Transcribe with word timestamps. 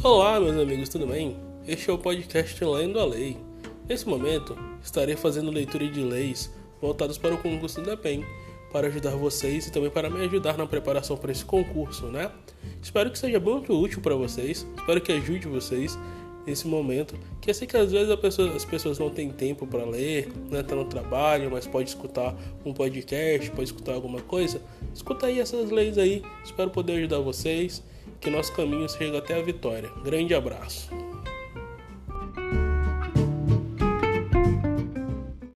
Olá, 0.00 0.38
meus 0.38 0.56
amigos, 0.56 0.88
tudo 0.88 1.08
bem? 1.08 1.36
Este 1.66 1.90
é 1.90 1.92
o 1.92 1.98
podcast 1.98 2.64
Lendo 2.64 3.00
a 3.00 3.04
Lei. 3.04 3.36
Nesse 3.88 4.08
momento, 4.08 4.56
estarei 4.80 5.16
fazendo 5.16 5.50
leitura 5.50 5.88
de 5.88 6.00
leis 6.00 6.54
voltadas 6.80 7.18
para 7.18 7.34
o 7.34 7.38
concurso 7.38 7.82
da 7.82 7.96
PEN, 7.96 8.24
para 8.72 8.86
ajudar 8.86 9.16
vocês 9.16 9.66
e 9.66 9.72
também 9.72 9.90
para 9.90 10.08
me 10.08 10.24
ajudar 10.24 10.56
na 10.56 10.68
preparação 10.68 11.16
para 11.16 11.32
esse 11.32 11.44
concurso, 11.44 12.06
né? 12.06 12.30
Espero 12.80 13.10
que 13.10 13.18
seja 13.18 13.40
muito 13.40 13.72
útil 13.76 14.00
para 14.00 14.14
vocês, 14.14 14.64
espero 14.76 15.00
que 15.00 15.10
ajude 15.10 15.48
vocês 15.48 15.98
nesse 16.48 16.66
momento, 16.66 17.14
que 17.40 17.50
eu 17.50 17.54
sei 17.54 17.66
que 17.66 17.76
às 17.76 17.92
vezes 17.92 18.14
pessoa, 18.16 18.54
as 18.54 18.64
pessoas 18.64 18.98
não 18.98 19.10
têm 19.10 19.30
tempo 19.30 19.66
para 19.66 19.84
ler, 19.84 20.28
né, 20.50 20.62
tá 20.62 20.74
no 20.74 20.84
trabalho, 20.84 21.50
mas 21.50 21.66
pode 21.66 21.88
escutar 21.88 22.34
um 22.64 22.72
podcast, 22.72 23.50
pode 23.50 23.64
escutar 23.64 23.94
alguma 23.94 24.20
coisa. 24.20 24.60
Escuta 24.94 25.26
aí 25.26 25.40
essas 25.40 25.70
leis 25.70 25.98
aí, 25.98 26.22
espero 26.44 26.70
poder 26.70 26.94
ajudar 26.94 27.20
vocês 27.20 27.82
que 28.20 28.30
nosso 28.30 28.52
caminho 28.52 28.88
chega 28.88 29.18
até 29.18 29.38
a 29.38 29.42
vitória. 29.42 29.90
Grande 30.04 30.34
abraço. 30.34 30.90